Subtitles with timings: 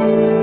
[0.00, 0.39] I'm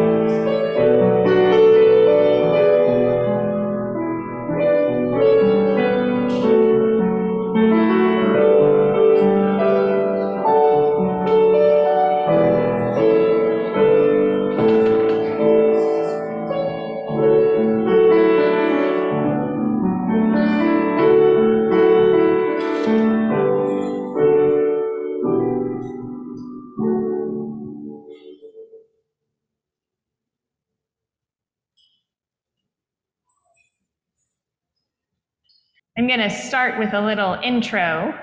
[36.77, 38.17] with a little intro,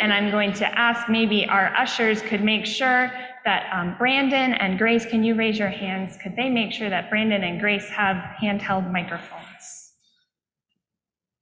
[0.00, 3.10] and I'm going to ask maybe our ushers could make sure
[3.44, 6.16] that um, Brandon and Grace, can you raise your hands?
[6.22, 9.92] Could they make sure that Brandon and Grace have handheld microphones?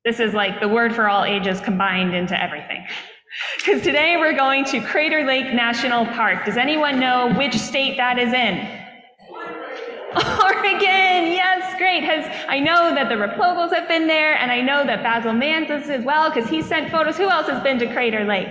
[0.04, 2.86] This is like the word for all ages combined into everything.
[3.58, 6.46] Because today we're going to Crater Lake National Park.
[6.46, 8.87] Does anyone know which state that is in?
[10.16, 12.02] Oregon, yes, great.
[12.02, 15.88] Has I know that the Replogos have been there, and I know that Basil Manzas
[15.88, 17.16] as well, because he sent photos.
[17.16, 18.48] Who else has been to Crater Lake?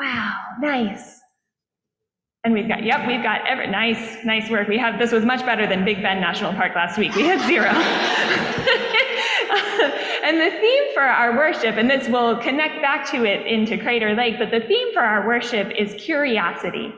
[0.00, 1.20] Wow, nice.
[2.44, 4.68] And we've got, yep, we've got every, nice, nice work.
[4.68, 7.14] We have, this was much better than Big Bend National Park last week.
[7.16, 7.66] We had zero.
[10.24, 14.14] and the theme for our worship, and this will connect back to it into Crater
[14.14, 16.94] Lake, but the theme for our worship is curiosity.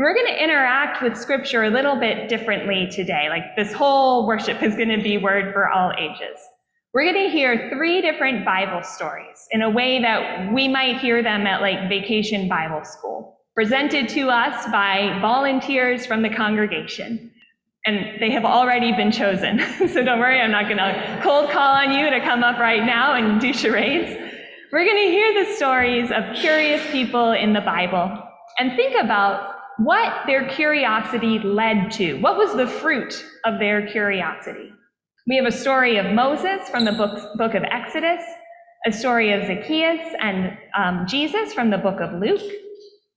[0.00, 3.26] And we're going to interact with scripture a little bit differently today.
[3.28, 6.40] Like this whole worship is going to be word for all ages.
[6.94, 11.22] We're going to hear three different Bible stories in a way that we might hear
[11.22, 17.30] them at like vacation Bible school, presented to us by volunteers from the congregation.
[17.84, 19.60] And they have already been chosen.
[19.86, 22.86] so don't worry, I'm not going to cold call on you to come up right
[22.86, 24.18] now and do charades.
[24.72, 28.18] We're going to hear the stories of curious people in the Bible
[28.58, 32.14] and think about what their curiosity led to.
[32.20, 34.72] What was the fruit of their curiosity?
[35.26, 38.22] We have a story of Moses from the book, book of Exodus,
[38.86, 42.42] a story of Zacchaeus and um, Jesus from the book of Luke,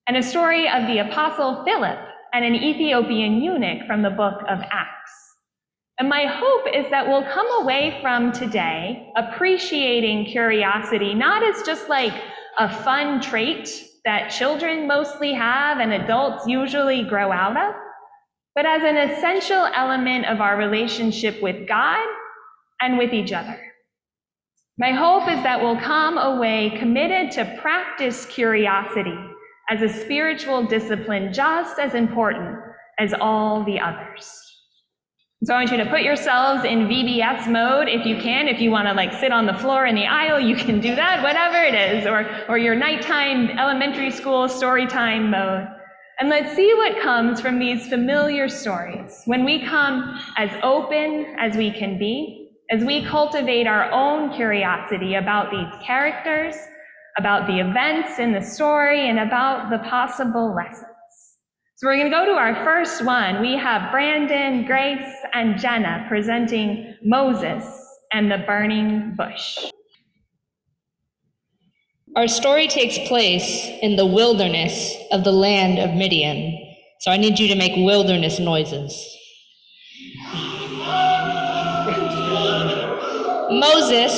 [0.08, 1.97] and a story of the apostle Philip
[2.34, 5.12] and an Ethiopian eunuch from the book of Acts.
[6.00, 11.88] And my hope is that we'll come away from today appreciating curiosity, not as just
[11.88, 12.14] like
[12.58, 13.70] a fun trait
[14.06, 17.74] that children mostly have and adults usually grow out of,
[18.56, 22.06] but as an essential element of our relationship with God
[22.81, 23.59] and with each other.
[24.78, 29.18] My hope is that we'll come away committed to practice curiosity
[29.69, 32.59] as a spiritual discipline just as important
[33.00, 34.43] as all the others.
[35.46, 38.48] So I want you to put yourselves in VBS mode if you can.
[38.48, 40.96] If you want to like sit on the floor in the aisle, you can do
[40.96, 45.68] that, whatever it is, or, or your nighttime elementary school story time mode.
[46.20, 51.58] And let's see what comes from these familiar stories when we come as open as
[51.58, 56.56] we can be, as we cultivate our own curiosity about these characters,
[57.18, 60.93] about the events in the story, and about the possible lessons.
[61.75, 63.41] So we're going to go to our first one.
[63.41, 67.66] We have Brandon, Grace, and Jenna presenting Moses
[68.11, 69.57] and the burning bush.
[72.16, 76.59] Our story takes place in the wilderness of the land of Midian.
[77.00, 78.94] So I need you to make wilderness noises.
[83.50, 84.13] Moses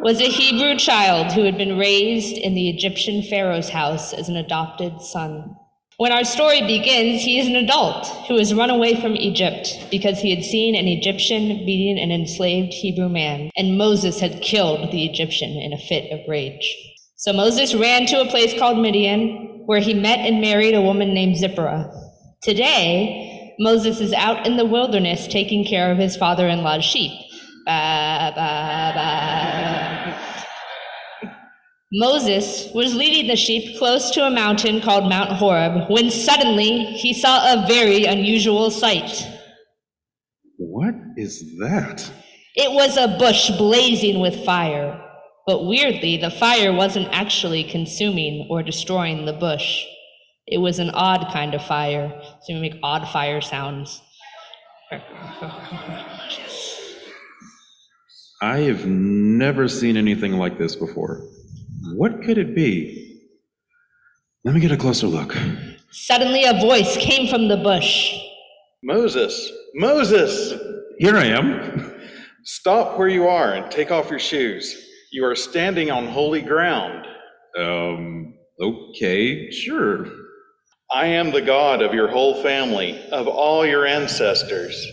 [0.00, 4.36] was a Hebrew child who had been raised in the Egyptian Pharaoh's house as an
[4.36, 5.54] adopted son.
[5.98, 10.18] When our story begins, he is an adult who has run away from Egypt because
[10.18, 15.06] he had seen an Egyptian beating an enslaved Hebrew man, and Moses had killed the
[15.06, 16.70] Egyptian in a fit of rage.
[17.16, 21.14] So Moses ran to a place called Midian, where he met and married a woman
[21.14, 21.90] named Zipporah.
[22.42, 27.12] Today, Moses is out in the wilderness taking care of his father in law's sheep.
[27.64, 29.55] Ba, ba, ba.
[31.92, 37.14] Moses was leading the sheep close to a mountain called Mount Horeb when suddenly he
[37.14, 39.24] saw a very unusual sight.
[40.58, 42.10] What is that?
[42.56, 45.00] It was a bush blazing with fire,
[45.46, 49.84] but weirdly, the fire wasn't actually consuming or destroying the bush.
[50.48, 54.02] It was an odd kind of fire, so we make odd fire sounds.
[58.42, 61.22] I have never seen anything like this before.
[61.94, 63.22] What could it be?
[64.44, 65.36] Let me get a closer look.
[65.90, 68.12] Suddenly, a voice came from the bush.
[68.82, 70.54] Moses, Moses,
[70.98, 71.94] Here I am.
[72.44, 74.76] stop where you are and take off your shoes.
[75.12, 77.06] You are standing on holy ground.
[77.58, 80.06] Um, okay, sure.
[80.92, 84.86] I am the God of your whole family, of all your ancestors.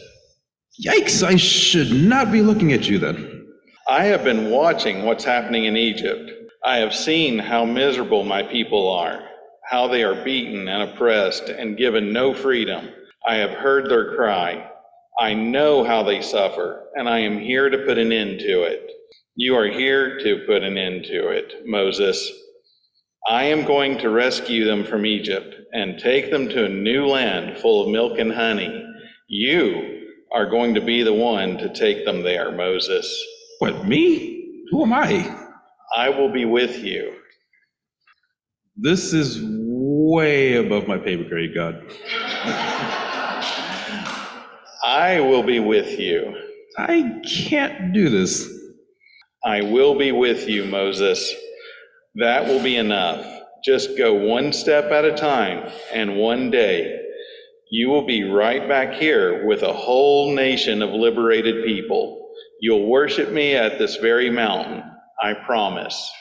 [0.84, 3.48] Yikes, I should not be looking at you then.
[3.88, 6.32] I have been watching what's happening in Egypt.
[6.66, 9.22] I have seen how miserable my people are,
[9.70, 12.88] how they are beaten and oppressed and given no freedom.
[13.28, 14.70] I have heard their cry.
[15.20, 18.90] I know how they suffer, and I am here to put an end to it.
[19.36, 22.32] You are here to put an end to it, Moses.
[23.28, 27.58] I am going to rescue them from Egypt and take them to a new land
[27.60, 28.86] full of milk and honey.
[29.28, 33.22] You are going to be the one to take them there, Moses.
[33.60, 34.66] What, me?
[34.72, 35.43] Who am I?
[35.96, 37.14] I will be with you.
[38.76, 41.84] This is way above my pay grade, God.
[44.86, 46.36] I will be with you.
[46.78, 48.50] I can't do this.
[49.46, 51.34] I will be with you, Moses.
[52.16, 53.26] That will be enough.
[53.64, 57.00] Just go one step at a time, and one day
[57.72, 62.30] you will be right back here with a whole nation of liberated people.
[62.62, 64.84] You'll worship me at this very mountain,
[65.24, 66.12] I promise.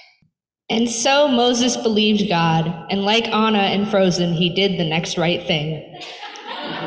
[0.71, 5.45] And so Moses believed God, and like Anna in Frozen, he did the next right
[5.45, 6.01] thing.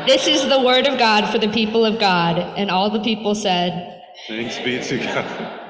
[0.06, 3.34] This is the word of God for the people of God, and all the people
[3.34, 5.62] said, Thanks be to God.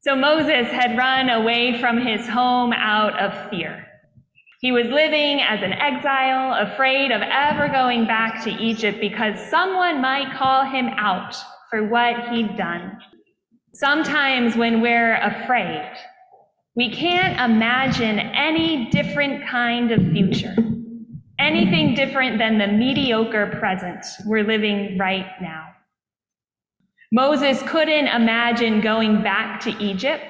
[0.00, 3.87] So Moses had run away from his home out of fear.
[4.60, 10.00] He was living as an exile, afraid of ever going back to Egypt because someone
[10.00, 11.36] might call him out
[11.70, 12.98] for what he'd done.
[13.72, 15.92] Sometimes when we're afraid,
[16.74, 20.56] we can't imagine any different kind of future,
[21.38, 25.68] anything different than the mediocre present we're living right now.
[27.12, 30.24] Moses couldn't imagine going back to Egypt,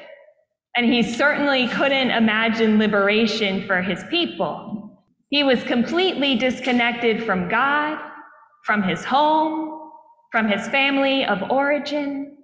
[0.79, 5.03] and he certainly couldn't imagine liberation for his people.
[5.29, 7.99] He was completely disconnected from God,
[8.65, 9.91] from his home,
[10.31, 12.37] from his family of origin.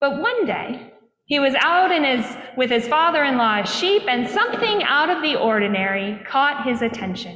[0.00, 0.92] But one day,
[1.24, 6.22] he was out in his, with his father-in-law's sheep, and something out of the ordinary
[6.28, 7.34] caught his attention.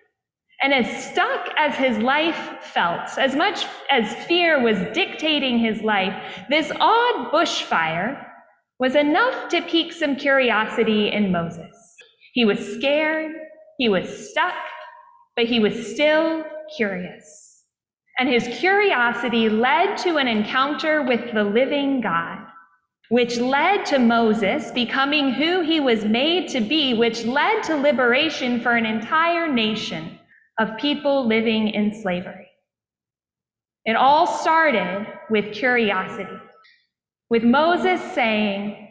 [0.63, 6.15] And as stuck as his life felt, as much as fear was dictating his life,
[6.49, 8.30] this odd bushfire
[8.81, 11.95] was enough to pique some curiosity in Moses.
[12.33, 13.31] He was scared,
[13.77, 14.55] he was stuck,
[15.37, 16.45] but he was still
[16.77, 17.65] curious.
[18.19, 22.39] And his curiosity led to an encounter with the living God,
[23.11, 28.61] which led to Moses becoming who he was made to be, which led to liberation
[28.61, 30.19] for an entire nation
[30.59, 32.49] of people living in slavery.
[33.85, 36.39] It all started with curiosity,
[37.31, 38.89] with Moses saying,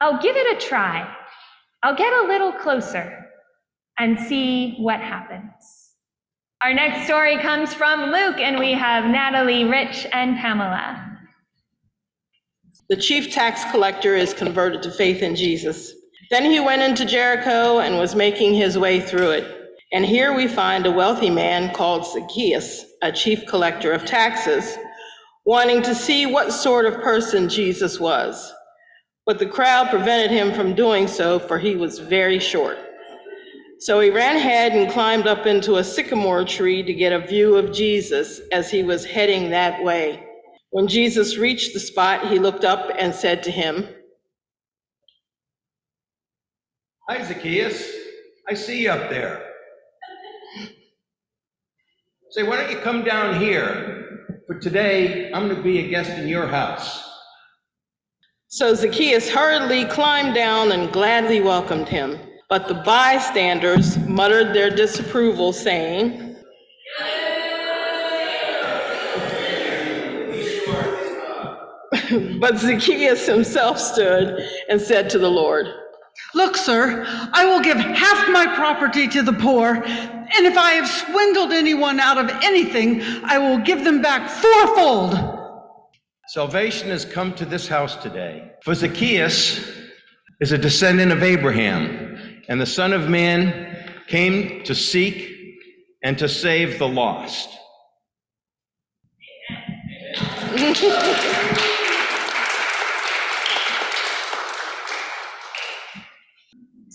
[0.00, 1.16] I'll give it a try.
[1.82, 3.26] I'll get a little closer
[3.98, 5.50] and see what happens.
[6.62, 11.06] Our next story comes from Luke, and we have Natalie, Rich, and Pamela.
[12.90, 15.92] The chief tax collector is converted to faith in Jesus.
[16.30, 19.56] Then he went into Jericho and was making his way through it.
[19.92, 24.76] And here we find a wealthy man called Zacchaeus, a chief collector of taxes,
[25.50, 28.52] wanting to see what sort of person Jesus was.
[29.26, 32.78] But the crowd prevented him from doing so, for he was very short.
[33.80, 37.56] So he ran ahead and climbed up into a sycamore tree to get a view
[37.56, 40.24] of Jesus as he was heading that way.
[40.70, 43.88] When Jesus reached the spot, he looked up and said to him,
[47.08, 47.90] Hi, Zacchaeus.
[48.48, 49.44] I see you up there.
[52.30, 54.09] Say, why don't you come down here?
[54.50, 57.08] For today, I'm going to be a guest in your house.
[58.48, 62.18] So Zacchaeus hurriedly climbed down and gladly welcomed him.
[62.48, 66.34] But the bystanders muttered their disapproval, saying,
[72.40, 75.68] But Zacchaeus himself stood and said to the Lord,
[76.34, 80.88] Look, sir, I will give half my property to the poor, and if I have
[80.88, 85.38] swindled anyone out of anything, I will give them back fourfold.
[86.28, 88.52] Salvation has come to this house today.
[88.62, 89.68] For Zacchaeus
[90.40, 95.36] is a descendant of Abraham, and the Son of Man came to seek
[96.04, 97.48] and to save the lost.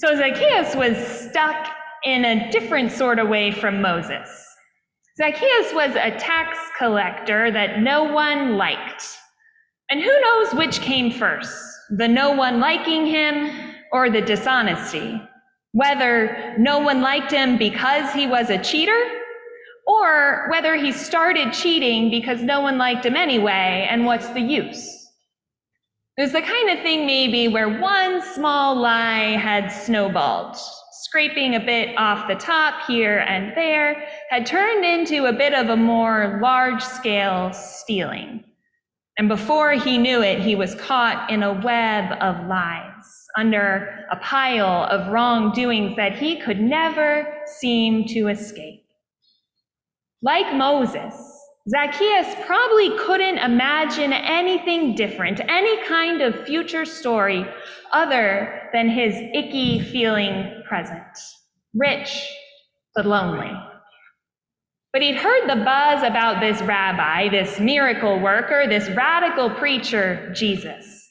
[0.06, 1.68] So Zacchaeus was stuck
[2.04, 4.30] in a different sort of way from Moses.
[5.18, 9.04] Zacchaeus was a tax collector that no one liked.
[9.90, 11.58] And who knows which came first,
[11.90, 15.20] the no one liking him or the dishonesty?
[15.72, 19.10] Whether no one liked him because he was a cheater,
[19.88, 25.05] or whether he started cheating because no one liked him anyway, and what's the use?
[26.18, 30.56] It's the kind of thing maybe where one small lie had snowballed,
[30.92, 35.68] scraping a bit off the top here and there, had turned into a bit of
[35.68, 38.46] a more large scale stealing.
[39.18, 44.16] And before he knew it, he was caught in a web of lies, under a
[44.18, 48.86] pile of wrongdoings that he could never seem to escape.
[50.22, 51.14] Like Moses,
[51.68, 57.44] Zacchaeus probably couldn't imagine anything different, any kind of future story
[57.92, 61.02] other than his icky feeling present,
[61.74, 62.24] rich
[62.96, 63.52] but lonely.
[64.94, 71.02] But he'd heard the buzz about this rabbi, this miracle worker, this radical preacher, Jesus.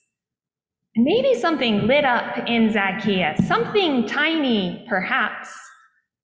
[0.97, 5.53] Maybe something lit up in Zacchaeus, something tiny, perhaps,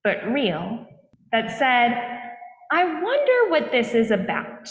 [0.04, 0.86] but real,
[1.32, 2.20] that said,
[2.72, 4.68] I wonder what this is about.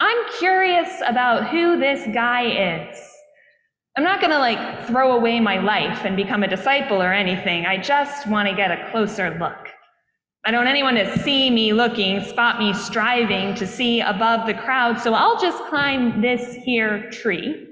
[0.00, 2.98] I'm curious about who this guy is.
[3.96, 7.64] I'm not going to like throw away my life and become a disciple or anything.
[7.64, 9.70] I just want to get a closer look.
[10.44, 14.54] I don't want anyone to see me looking, spot me striving to see above the
[14.54, 17.66] crowd, so I'll just climb this here tree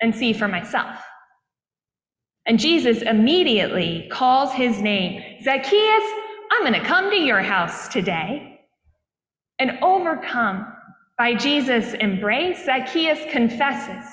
[0.00, 1.00] and see for myself.
[2.46, 6.04] And Jesus immediately calls his name Zacchaeus,
[6.56, 8.60] I'm going to come to your house today.
[9.58, 10.72] And overcome
[11.18, 14.04] by Jesus' embrace, Zacchaeus confesses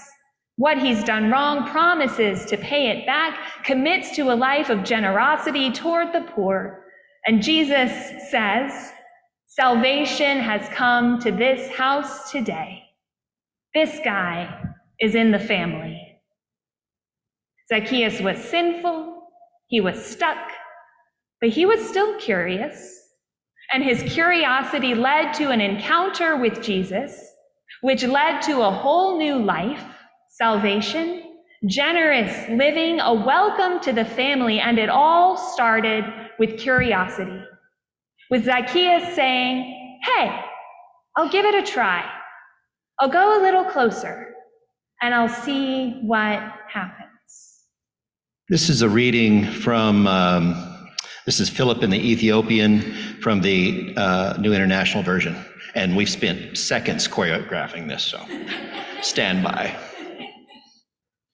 [0.57, 5.71] what he's done wrong, promises to pay it back, commits to a life of generosity
[5.71, 6.83] toward the poor,
[7.25, 7.91] and Jesus
[8.29, 8.91] says,
[9.45, 12.83] Salvation has come to this house today.
[13.73, 14.63] This guy
[14.99, 16.19] is in the family.
[17.69, 19.29] Zacchaeus was sinful,
[19.67, 20.51] he was stuck,
[21.43, 23.01] but he was still curious.
[23.73, 27.21] And his curiosity led to an encounter with Jesus,
[27.81, 29.83] which led to a whole new life,
[30.29, 31.21] salvation,
[31.67, 36.05] generous living, a welcome to the family, and it all started
[36.39, 37.43] with curiosity,
[38.29, 40.39] with Zacchaeus saying, Hey,
[41.17, 42.09] I'll give it a try.
[43.01, 44.33] I'll go a little closer
[45.01, 47.65] and I'll see what happens.
[48.47, 50.72] This is a reading from, um,
[51.25, 52.81] this is Philip in the Ethiopian
[53.21, 55.35] from the uh, New International Version.
[55.75, 58.23] And we've spent seconds choreographing this, so
[59.01, 59.75] stand by.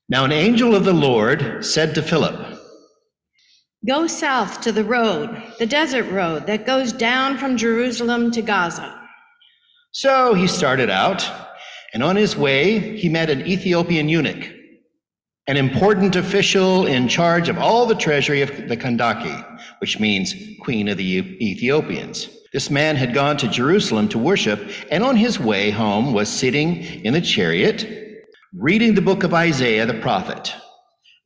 [0.08, 2.60] Now, an angel of the Lord said to Philip,
[3.88, 8.96] Go south to the road, the desert road that goes down from Jerusalem to Gaza.
[9.92, 11.30] So he started out,
[11.94, 14.52] and on his way, he met an Ethiopian eunuch,
[15.48, 19.49] an important official in charge of all the treasury of the Kandake,
[19.80, 22.30] which means Queen of the Ethiopians.
[22.52, 26.84] This man had gone to Jerusalem to worship, and on his way home was sitting
[27.06, 27.88] in the chariot,
[28.54, 30.54] reading the book of Isaiah the prophet.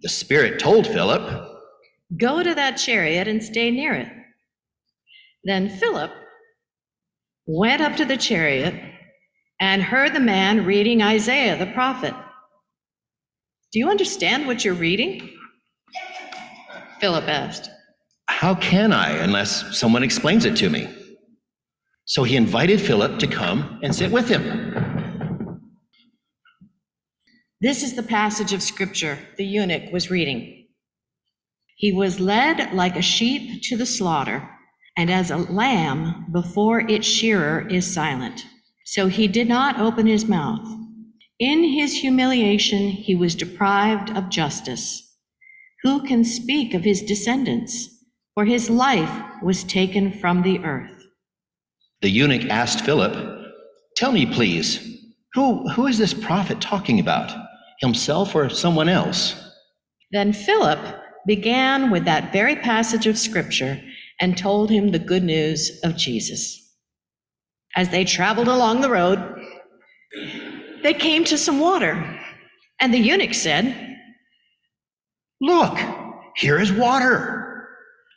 [0.02, 1.50] The Spirit told Philip,
[2.20, 4.10] Go to that chariot and stay near it.
[5.46, 6.12] Then Philip
[7.46, 8.76] went up to the chariot
[9.60, 12.14] and heard the man reading Isaiah the prophet.
[13.72, 15.30] Do you understand what you're reading?
[17.00, 17.70] Philip asked.
[18.40, 20.88] How can I unless someone explains it to me?
[22.06, 25.60] So he invited Philip to come and sit with him.
[27.62, 30.68] This is the passage of scripture the eunuch was reading.
[31.78, 34.50] He was led like a sheep to the slaughter,
[34.98, 38.46] and as a lamb before its shearer is silent.
[38.84, 40.68] So he did not open his mouth.
[41.40, 45.16] In his humiliation, he was deprived of justice.
[45.84, 47.93] Who can speak of his descendants?
[48.36, 49.12] For his life
[49.42, 51.06] was taken from the earth.
[52.02, 53.16] The eunuch asked Philip,
[53.96, 54.98] Tell me, please,
[55.34, 57.32] who, who is this prophet talking about?
[57.82, 59.36] Himself or someone else?
[60.12, 60.80] Then Philip
[61.28, 63.82] began with that very passage of Scripture
[64.20, 66.60] and told him the good news of Jesus.
[67.76, 69.20] As they traveled along the road,
[70.84, 72.20] they came to some water,
[72.80, 73.98] and the eunuch said,
[75.42, 75.78] Look,
[76.36, 77.43] here is water.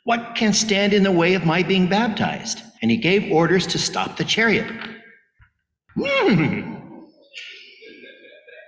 [0.07, 2.61] What can stand in the way of my being baptized?
[2.81, 4.65] And he gave orders to stop the chariot.
[5.97, 6.75] Hmm.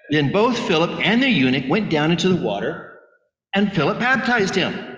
[0.10, 3.00] Then both Philip and the eunuch went down into the water
[3.56, 4.98] and Philip baptized him.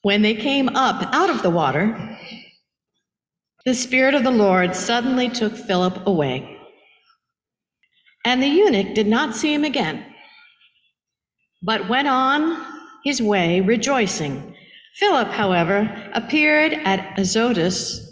[0.00, 2.16] When they came up out of the water,
[3.66, 6.57] the Spirit of the Lord suddenly took Philip away.
[8.24, 10.04] And the eunuch did not see him again,
[11.62, 12.64] but went on
[13.04, 14.54] his way rejoicing.
[14.96, 18.04] Philip, however, appeared at Azotus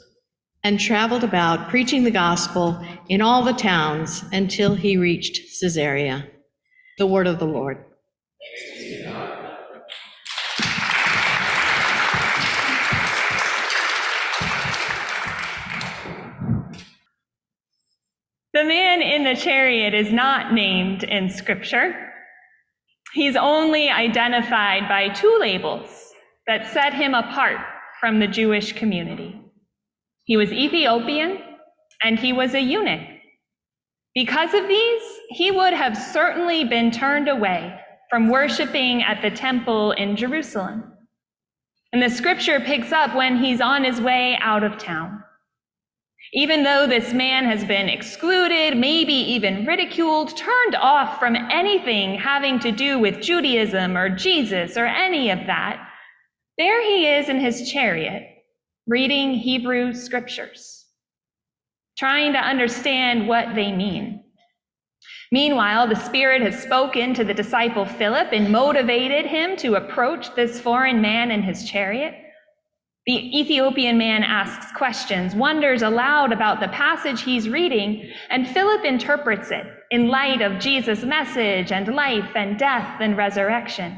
[0.63, 6.29] and traveled about preaching the gospel in all the towns until he reached Caesarea.
[6.99, 7.85] The word of the Lord.
[18.57, 22.11] The man in the chariot is not named in Scripture.
[23.13, 26.15] He's only identified by two labels
[26.47, 27.59] that set him apart
[28.01, 29.39] from the Jewish community.
[30.25, 31.39] He was Ethiopian
[32.03, 33.07] and he was a eunuch.
[34.15, 39.93] Because of these, he would have certainly been turned away from worshiping at the temple
[39.93, 40.95] in Jerusalem.
[41.93, 45.23] And the scripture picks up when he's on his way out of town.
[46.33, 52.59] Even though this man has been excluded, maybe even ridiculed, turned off from anything having
[52.61, 55.89] to do with Judaism or Jesus or any of that,
[56.59, 58.25] there he is in his chariot,
[58.87, 60.87] reading Hebrew scriptures,
[61.97, 64.25] trying to understand what they mean.
[65.33, 70.61] Meanwhile, the Spirit has spoken to the disciple Philip and motivated him to approach this
[70.61, 72.15] foreign man in his chariot.
[73.07, 79.53] The Ethiopian man asks questions, wonders aloud about the passage he's reading, and Philip interprets
[79.53, 83.97] it in light of Jesus' message and life and death and resurrection.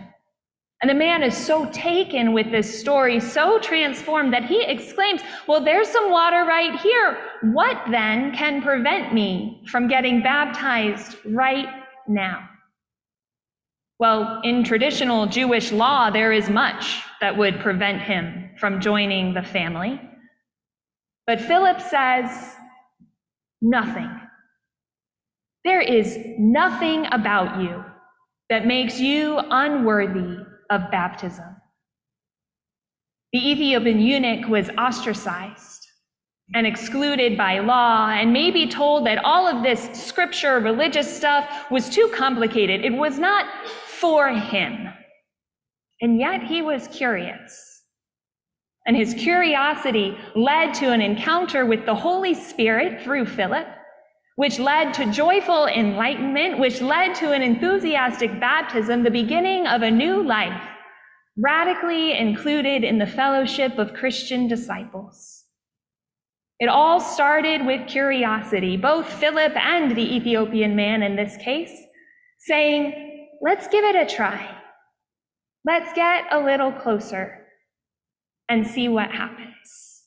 [0.83, 5.65] And the man is so taken with this story, so transformed, that he exclaims, Well,
[5.65, 7.17] there's some water right here.
[7.55, 11.69] What then can prevent me from getting baptized right
[12.07, 12.47] now?
[13.99, 19.43] Well, in traditional Jewish law, there is much that would prevent him from joining the
[19.43, 20.01] family.
[21.27, 22.55] But Philip says,
[23.61, 24.11] Nothing.
[25.65, 27.85] There is nothing about you
[28.49, 30.39] that makes you unworthy
[30.71, 31.57] of baptism.
[33.33, 35.87] The Ethiopian eunuch was ostracized
[36.55, 41.91] and excluded by law, and maybe told that all of this scripture, religious stuff was
[41.91, 42.85] too complicated.
[42.87, 44.89] It was not for him.
[46.01, 47.68] And yet he was curious.
[48.89, 53.69] And his curiosity led to an encounter with the Holy Spirit through Philip,
[54.37, 59.91] which led to joyful enlightenment, which led to an enthusiastic baptism, the beginning of a
[59.91, 60.63] new life,
[61.37, 65.45] radically included in the fellowship of Christian disciples.
[66.59, 71.79] It all started with curiosity, both Philip and the Ethiopian man in this case,
[72.39, 74.57] saying, let's give it a try.
[75.67, 77.38] Let's get a little closer
[78.49, 80.05] and see what happens.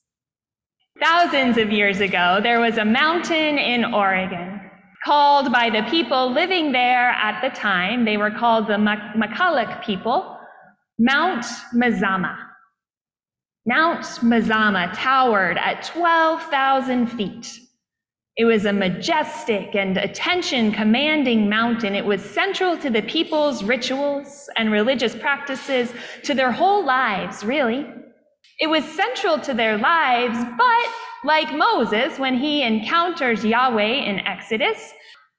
[1.01, 4.61] Thousands of years ago, there was a mountain in Oregon
[5.03, 10.37] called by the people living there at the time, they were called the Michalek people,
[10.99, 12.37] Mount Mazama.
[13.65, 17.59] Mount Mazama towered at 12,000 feet.
[18.37, 21.95] It was a majestic and attention commanding mountain.
[21.95, 27.87] It was central to the people's rituals and religious practices, to their whole lives, really.
[28.61, 30.93] It was central to their lives, but
[31.25, 34.93] like Moses, when he encounters Yahweh in Exodus,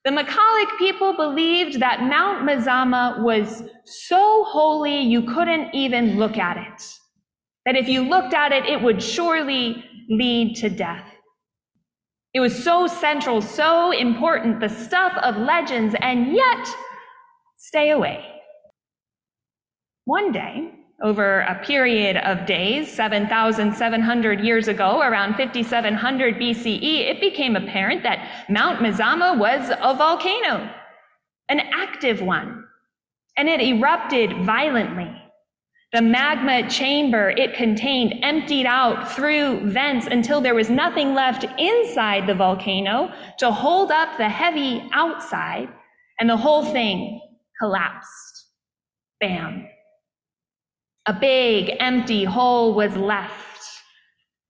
[0.05, 6.57] the Michalek people believed that Mount Mazama was so holy you couldn't even look at
[6.57, 6.99] it
[7.65, 11.07] that if you looked at it, it would surely lead to death.
[12.35, 16.69] It was so central, so important, the stuff of legends, and yet
[17.57, 18.25] stay away.
[20.05, 27.57] One day, over a period of days, 7,700 years ago, around 5700 BCE, it became
[27.57, 30.71] apparent that Mount Mazama was a volcano,
[31.49, 32.65] an active one,
[33.37, 35.11] and it erupted violently.
[35.93, 42.27] The magma chamber it contained emptied out through vents until there was nothing left inside
[42.27, 45.69] the volcano to hold up the heavy outside,
[46.19, 47.21] and the whole thing
[47.61, 48.47] collapsed.
[49.21, 49.69] Bam.
[51.07, 53.43] A big empty hole was left.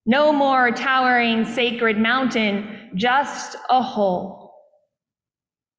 [0.04, 4.52] No more towering sacred mountain, just a hole.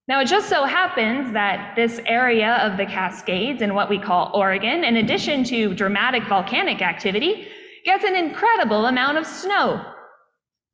[0.08, 4.32] Now, it just so happens that this area of the Cascades in what we call
[4.34, 7.48] Oregon, in addition to dramatic volcanic activity,
[7.86, 9.86] gets an incredible amount of snow.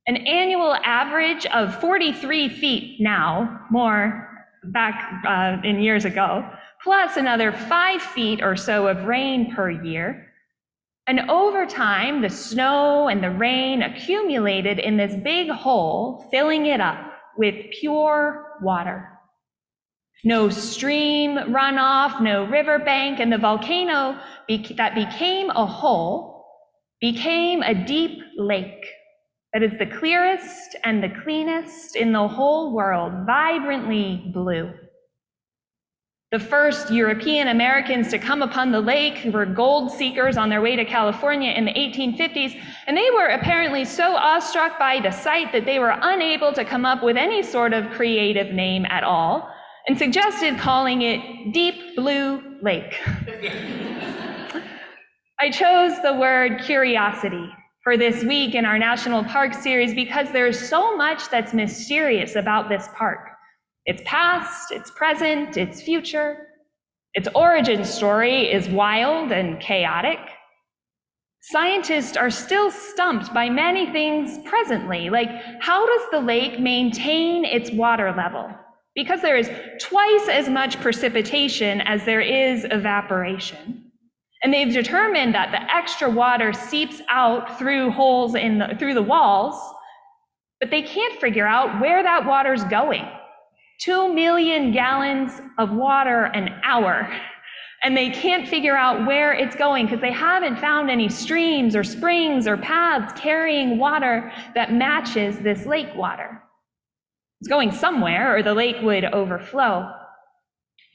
[0.08, 4.28] An annual average of 43 feet now, more
[4.72, 6.50] back uh, in years ago,
[6.84, 10.28] plus another five feet or so of rain per year.
[11.08, 16.80] And over time, the snow and the rain accumulated in this big hole, filling it
[16.80, 17.00] up
[17.38, 19.10] with pure water.
[20.24, 24.20] No stream runoff, no riverbank, and the volcano
[24.76, 26.46] that became a hole
[27.00, 28.86] became a deep lake
[29.54, 34.72] that is the clearest and the cleanest in the whole world, vibrantly blue.
[36.32, 40.76] The first European Americans to come upon the lake were gold seekers on their way
[40.76, 45.66] to California in the 1850s, and they were apparently so awestruck by the sight that
[45.66, 49.50] they were unable to come up with any sort of creative name at all
[49.88, 52.94] and suggested calling it Deep Blue Lake.
[55.40, 57.50] I chose the word curiosity
[57.84, 62.70] for this week in our National Park series because there's so much that's mysterious about
[62.70, 63.30] this park
[63.90, 66.48] its past, its present, its future.
[67.16, 70.20] Its origin story is wild and chaotic.
[71.42, 77.72] Scientists are still stumped by many things presently, like how does the lake maintain its
[77.72, 78.48] water level?
[78.94, 79.50] Because there is
[79.82, 83.86] twice as much precipitation as there is evaporation.
[84.44, 89.02] And they've determined that the extra water seeps out through holes in the, through the
[89.02, 89.60] walls,
[90.60, 93.10] but they can't figure out where that water's going.
[93.80, 97.10] Two million gallons of water an hour.
[97.84, 101.84] And they can't figure out where it's going because they haven't found any streams or
[101.84, 106.44] springs or paths carrying water that matches this lake water.
[107.40, 109.90] It's going somewhere or the lake would overflow.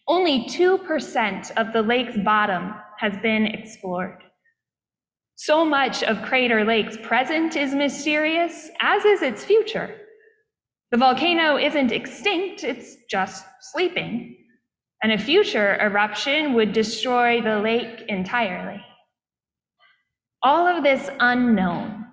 [0.07, 4.23] Only 2% of the lake's bottom has been explored.
[5.37, 9.97] So much of Crater Lake's present is mysterious, as is its future.
[10.95, 14.37] The volcano isn't extinct, it's just sleeping.
[15.03, 18.81] And a future eruption would destroy the lake entirely.
[20.45, 22.07] All of this unknown,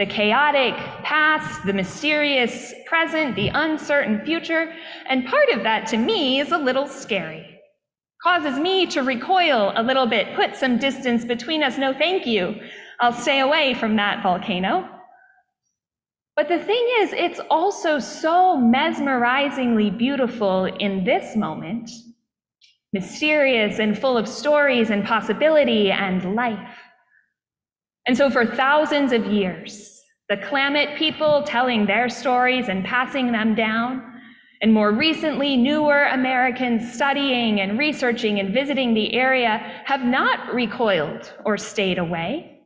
[0.00, 4.74] the chaotic past, the mysterious present, the uncertain future,
[5.08, 7.60] and part of that to me is a little scary.
[8.24, 11.78] Causes me to recoil a little bit, put some distance between us.
[11.78, 12.56] No, thank you.
[12.98, 14.97] I'll stay away from that volcano.
[16.38, 21.90] But the thing is, it's also so mesmerizingly beautiful in this moment,
[22.92, 26.78] mysterious and full of stories and possibility and life.
[28.06, 33.56] And so, for thousands of years, the Klamath people telling their stories and passing them
[33.56, 34.00] down,
[34.62, 41.32] and more recently, newer Americans studying and researching and visiting the area have not recoiled
[41.44, 42.57] or stayed away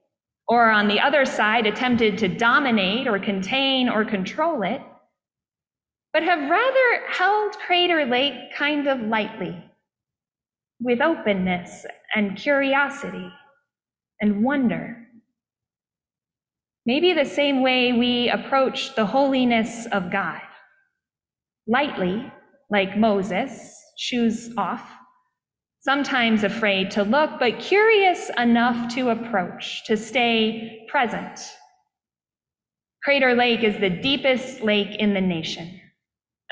[0.53, 4.83] or on the other side, attempted to dominate or contain or control it,
[6.13, 9.57] but have rather held Crater Lake kind of lightly,
[10.79, 13.33] with openness and curiosity
[14.21, 14.99] and wonder.
[16.85, 20.43] Maybe the same way we approach the holiness of God,
[21.67, 22.31] lightly,
[22.69, 24.87] like Moses, shoes off,
[25.83, 31.41] sometimes afraid to look, but curious enough to approach, to stay present.
[33.03, 35.81] Crater Lake is the deepest lake in the nation,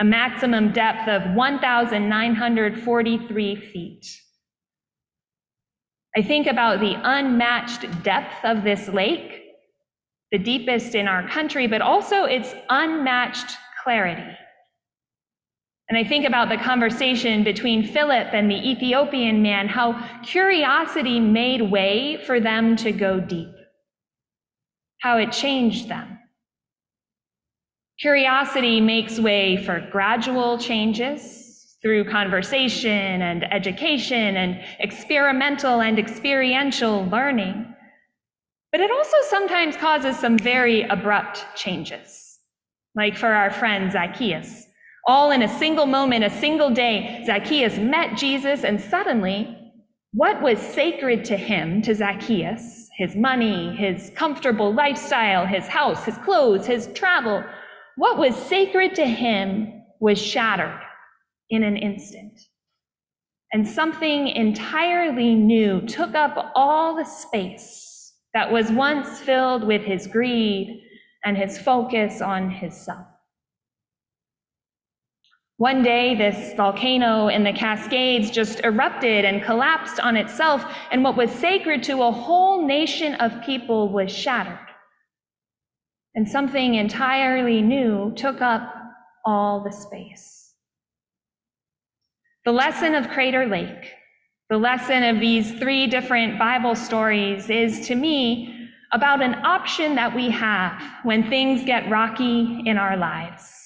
[0.01, 4.05] a maximum depth of 1,943 feet.
[6.17, 9.45] I think about the unmatched depth of this lake,
[10.33, 14.37] the deepest in our country, but also its unmatched clarity.
[15.91, 21.63] And I think about the conversation between Philip and the Ethiopian man, how curiosity made
[21.63, 23.53] way for them to go deep,
[25.01, 26.17] how it changed them.
[27.99, 37.67] Curiosity makes way for gradual changes through conversation and education and experimental and experiential learning.
[38.71, 42.39] But it also sometimes causes some very abrupt changes,
[42.95, 44.69] like for our friend Zacchaeus
[45.11, 49.57] all in a single moment, a single day, Zacchaeus met Jesus, and suddenly,
[50.13, 56.17] what was sacred to him, to Zacchaeus, his money, his comfortable lifestyle, his house, his
[56.19, 57.43] clothes, his travel,
[57.97, 60.81] what was sacred to him was shattered
[61.51, 62.39] in an instant.
[63.53, 70.07] And something entirely new took up all the space that was once filled with his
[70.07, 70.85] greed
[71.25, 73.10] and his focus on his self.
[75.61, 81.19] One day, this volcano in the Cascades just erupted and collapsed on itself, and what
[81.19, 84.67] was sacred to a whole nation of people was shattered.
[86.15, 88.73] And something entirely new took up
[89.27, 90.55] all the space.
[92.47, 93.93] The lesson of Crater Lake,
[94.49, 100.17] The lesson of these three different Bible stories is to me about an option that
[100.17, 103.60] we have when things get rocky in our lives.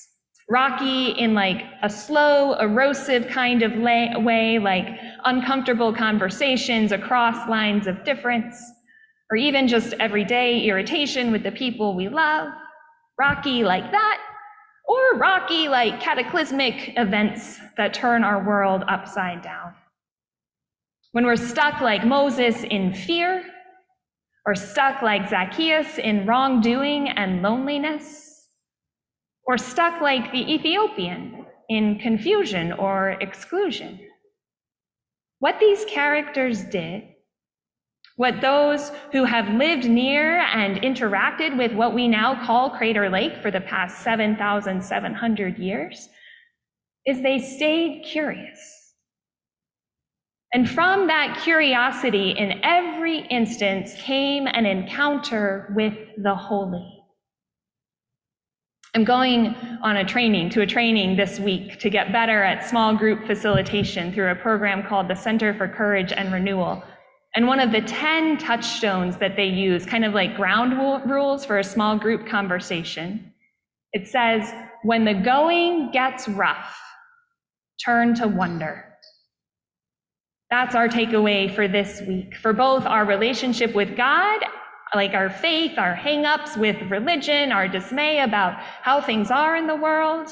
[0.51, 4.89] Rocky in like a slow, erosive kind of way, like
[5.25, 8.63] uncomfortable conversations across lines of difference,
[9.31, 12.53] or even just everyday irritation with the people we love.
[13.19, 14.21] Rocky like that,
[14.87, 19.73] or rocky like cataclysmic events that turn our world upside down.
[21.13, 23.45] When we're stuck like Moses in fear,
[24.47, 28.34] or stuck like Zacchaeus in wrongdoing and loneliness,
[29.47, 34.01] or stuck like the Ethiopian in confusion or exclusion.
[35.39, 37.03] What these characters did,
[38.17, 43.43] what those who have lived near and interacted with what we now call Crater Lake
[43.43, 46.09] for the past 7,700 years,
[47.07, 48.85] is they stayed curious.
[50.53, 56.94] And from that curiosity, in every instance, came an encounter with the holy.
[58.97, 62.95] I'm going on a training, to a training this week to get better at small
[62.95, 66.81] group facilitation through a program called the Center for Courage and Renewal.
[67.35, 70.79] And one of the 10 touchstones that they use, kind of like ground
[71.11, 73.33] rules for a small group conversation,
[73.93, 74.53] it says,
[74.85, 76.81] when the going gets rough,
[77.85, 78.85] turn to wonder.
[80.51, 84.39] That's our takeaway for this week, for both our relationship with God,
[84.95, 89.77] like our faith, our hangups with religion, our dismay about how things are in the
[89.77, 90.29] world,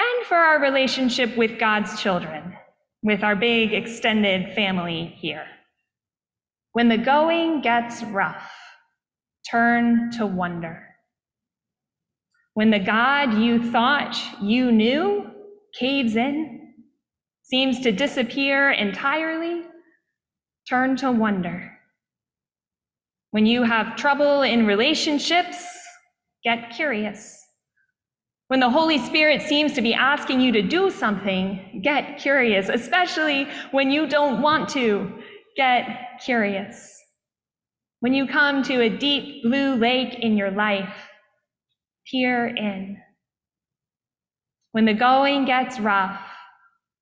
[0.00, 2.54] and for our relationship with God's children,
[3.02, 5.46] with our big extended family here.
[6.72, 8.50] When the going gets rough,
[9.50, 10.84] turn to wonder.
[12.54, 15.30] When the God you thought you knew
[15.78, 16.74] caves in,
[17.44, 19.62] seems to disappear entirely,
[20.68, 21.77] turn to wonder.
[23.30, 25.66] When you have trouble in relationships,
[26.42, 27.44] get curious.
[28.48, 33.46] When the Holy Spirit seems to be asking you to do something, get curious, especially
[33.72, 35.12] when you don't want to,
[35.56, 36.94] get curious.
[38.00, 40.94] When you come to a deep blue lake in your life,
[42.10, 42.96] peer in.
[44.72, 46.18] When the going gets rough,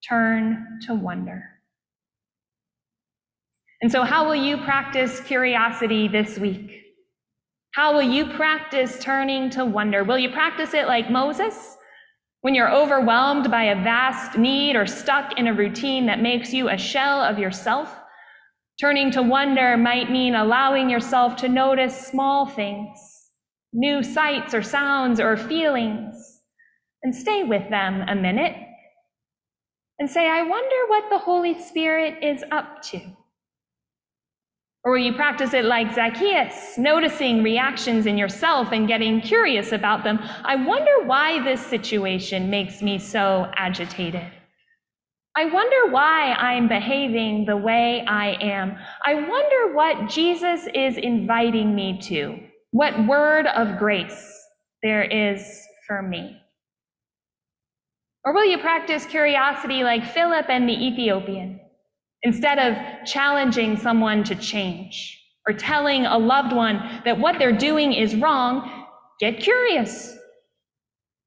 [0.09, 1.56] turn to wonder.
[3.83, 6.83] And so, how will you practice curiosity this week?
[7.73, 10.03] How will you practice turning to wonder?
[10.03, 11.77] Will you practice it like Moses?
[12.41, 16.71] When you're overwhelmed by a vast need or stuck in a routine that makes you
[16.71, 17.95] a shell of yourself,
[18.81, 22.99] turning to wonder might mean allowing yourself to notice small things,
[23.75, 26.41] new sights or sounds or feelings,
[27.03, 28.57] and stay with them a minute
[29.99, 33.01] and say, I wonder what the Holy Spirit is up to.
[34.87, 40.05] Or will you practice it like Zacchaeus, noticing reactions in yourself and getting curious about
[40.05, 40.21] them?
[40.45, 44.23] I wonder why this situation makes me so agitated.
[45.35, 48.79] I wonder why I'm behaving the way I am.
[49.05, 52.39] I wonder what Jesus is inviting me to,
[52.71, 54.41] what word of grace
[54.85, 56.41] there is for me.
[58.25, 61.59] Or will you practice curiosity like Philip and the Ethiopian?
[62.27, 67.93] Instead of challenging someone to change or telling a loved one that what they're doing
[67.93, 68.85] is wrong,
[69.21, 70.19] get curious.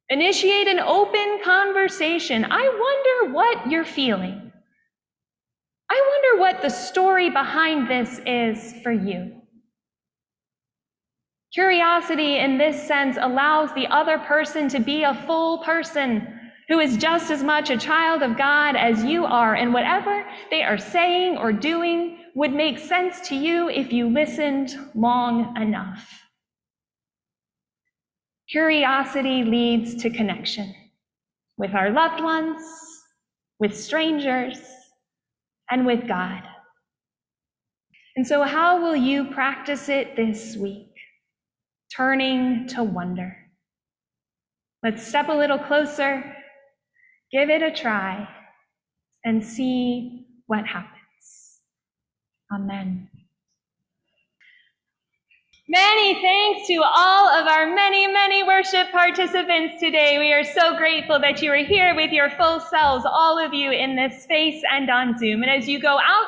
[0.10, 2.44] Initiate an open conversation.
[2.44, 4.52] I wonder what you're feeling.
[5.90, 9.42] I wonder what the story behind this is for you.
[11.54, 16.39] Curiosity, in this sense, allows the other person to be a full person
[16.70, 20.62] who is just as much a child of God as you are, and whatever they
[20.62, 26.24] are saying or doing would make sense to you if you listened long enough.
[28.52, 30.74] Curiosity leads to connection
[31.58, 32.62] with our loved ones,
[33.60, 34.60] with strangers,
[35.72, 36.44] and with God.
[38.16, 40.94] And so, how will you practice it this week?
[41.96, 43.36] Turning to wonder.
[44.84, 46.36] Let's step a little closer
[47.32, 48.28] Give it a try
[49.24, 51.60] and see what happens.
[52.52, 53.08] Amen.
[55.72, 60.18] Many thanks to all of our many, many worship participants today.
[60.18, 63.72] We are so grateful that you are here with your full selves, all of you
[63.72, 65.44] in this space and on Zoom.
[65.44, 66.26] And as you go out,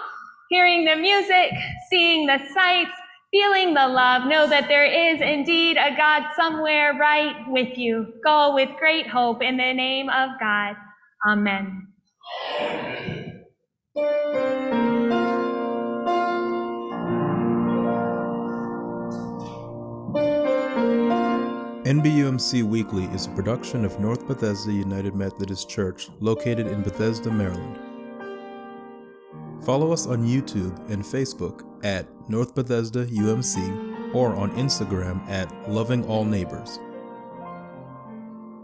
[0.51, 1.53] hearing the music,
[1.89, 2.91] seeing the sights,
[3.31, 8.13] feeling the love, know that there is indeed a God somewhere right with you.
[8.23, 10.75] Go with great hope in the name of God.
[11.27, 11.87] Amen.
[21.83, 27.77] NBUMC Weekly is a production of North Bethesda United Methodist Church located in Bethesda, Maryland.
[29.65, 36.05] Follow us on YouTube and Facebook at North Bethesda UMC or on Instagram at Loving
[36.05, 36.79] All Neighbors.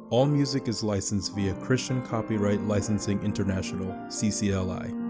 [0.09, 5.06] All music is licensed via Christian Copyright Licensing International, CCLI.